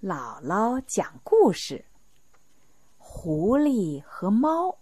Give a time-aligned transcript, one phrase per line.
[0.00, 1.84] 姥姥讲故事：
[2.98, 4.78] 狐狸和猫。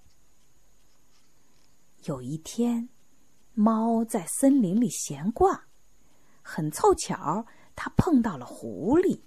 [2.05, 2.91] 有一天，
[3.55, 5.59] 猫在森林里闲逛，
[6.43, 9.19] 很凑巧，它碰到了狐狸。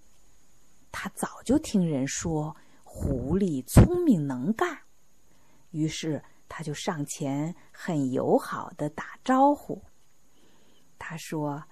[0.91, 4.81] 它早就听人说狐狸聪明能干，
[5.71, 9.81] 于是它就上前很友好的打招呼。
[10.99, 11.63] 他说：“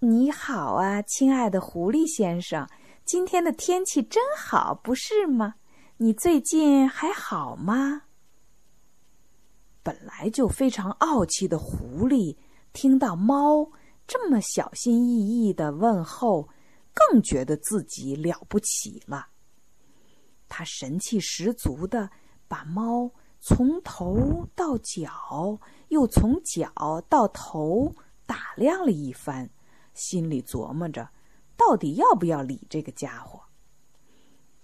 [0.00, 2.68] 你好啊，亲爱的狐狸先生。”
[3.04, 5.56] 今天的天气真好，不是吗？
[5.96, 8.02] 你最近还好吗？
[9.82, 12.36] 本来就非常傲气的狐狸，
[12.72, 13.68] 听到猫
[14.06, 16.48] 这么小心翼翼的问候，
[16.94, 19.26] 更觉得自己了不起了。
[20.48, 22.08] 他神气十足的
[22.46, 25.58] 把猫从头到脚，
[25.88, 27.92] 又从脚到头
[28.24, 29.50] 打量了一番，
[29.92, 31.08] 心里琢磨着。
[31.72, 33.40] 到底要不要理这个家伙？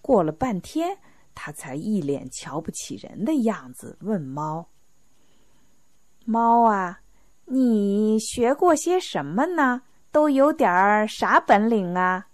[0.03, 0.99] 过了半天，
[1.35, 4.69] 他才一脸瞧不起人的样子，问猫
[6.27, 7.01] ：“猫啊，
[7.47, 9.85] 你学过些什么呢？
[10.13, 12.29] 都有点儿啥本领啊？”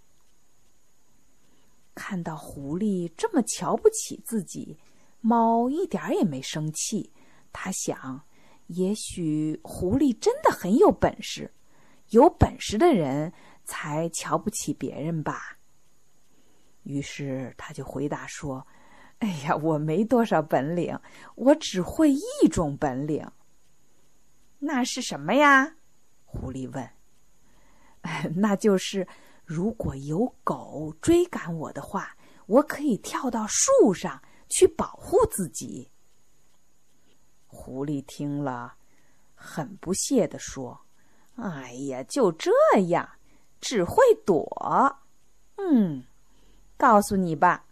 [1.95, 4.77] 看到狐狸这么瞧不起自己，
[5.21, 7.13] 猫一点也没生气。
[7.53, 8.21] 他想，
[8.67, 11.55] 也许狐狸真的很有本事，
[12.11, 13.33] 有本事的人。
[13.65, 15.59] 才瞧不起别人吧。
[16.83, 18.67] 于是他就回答说
[19.21, 20.99] ：“哎呀，我没多少本领，
[21.35, 23.27] 我只会一种本领。
[24.59, 25.77] 那是什么呀？”
[26.27, 26.91] 狐狸问。
[28.37, 29.07] “那就是
[29.45, 32.15] 如果有狗追赶我的话，
[32.47, 35.91] 我可以跳到树上去保护自己。”
[37.47, 38.77] 狐狸听了，
[39.35, 40.79] 很不屑地说
[41.37, 42.51] ：“哎呀，就这
[42.89, 43.09] 样。”
[43.65, 44.99] 只会躲，
[45.57, 46.05] 嗯，
[46.77, 47.65] 告诉你吧，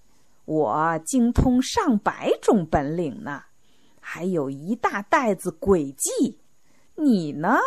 [0.47, 3.45] 我精通上百种本领呢，
[4.01, 6.41] 还有一大袋子诡计。
[6.95, 7.59] 你呢，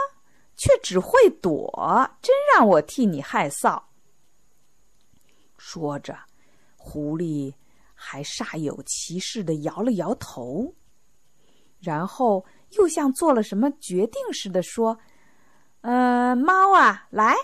[0.58, 3.80] 却只会躲，真让我替你害臊。
[5.56, 6.18] 说着，
[6.78, 7.54] 狐狸
[7.94, 10.74] 还煞有其事的摇了摇头，
[11.80, 14.98] 然后又像做了什么决定似的说
[15.82, 17.36] ：“嗯，猫啊，来。”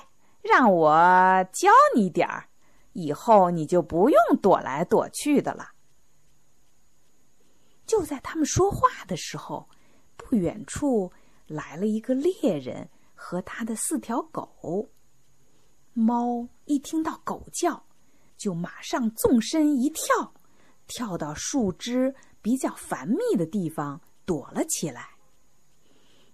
[0.42, 0.92] 让我
[1.54, 2.48] 教你点儿，
[2.94, 5.70] 以后你就不用躲来躲去的了。
[7.86, 9.68] 就在他们说话的时候，
[10.16, 11.12] 不远处
[11.48, 14.90] 来了一个猎人和他的四条狗。
[15.94, 17.84] 猫一听到狗叫，
[18.38, 20.34] 就马上纵身一跳，
[20.88, 25.10] 跳到树枝比较繁密的地方躲了起来。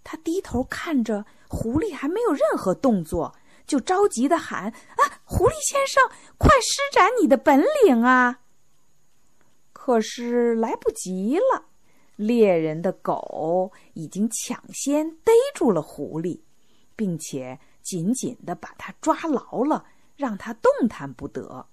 [0.03, 3.35] 他低头看着狐狸，还没有任何动作。
[3.67, 8.39] 就着急的喊：“啊，狐狸先生，快施展你的本领啊！”
[9.73, 11.66] 可是来不及了，
[12.16, 16.41] 猎人的狗已经抢先逮住了狐狸，
[16.95, 19.85] 并且紧紧的把它抓牢了，
[20.16, 21.67] 让它动弹不得。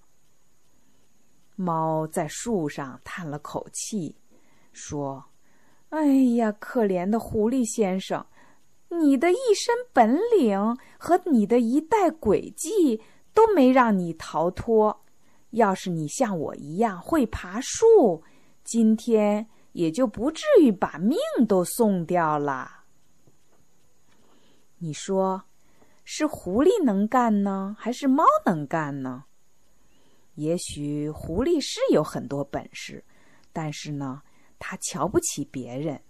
[1.55, 4.13] 猫在树上叹了口气，
[4.73, 5.23] 说
[5.89, 6.05] ：“哎
[6.35, 8.25] 呀，可怜的狐狸先生。”
[8.89, 13.01] 你的一身本领和你的一代诡计
[13.33, 15.03] 都没让你逃脱。
[15.51, 18.23] 要是你像我一样会爬树，
[18.63, 22.83] 今天也就不至于把命都送掉了。
[24.77, 25.43] 你说，
[26.03, 29.23] 是狐狸能干呢，还是猫能干呢？
[30.35, 33.03] 也许狐狸是有很多本事，
[33.53, 34.21] 但是呢，
[34.59, 36.01] 他瞧不起别人，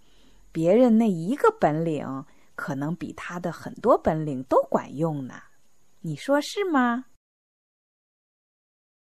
[0.50, 2.24] 别人那一个本领。
[2.56, 5.34] 可能比他的很多本领都管用呢，
[6.00, 7.04] 你说是吗？